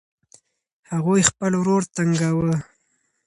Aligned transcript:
هغوی 0.91 1.21
خپل 1.29 1.51
ورور 1.57 1.83
تنګاوه. 1.95 2.55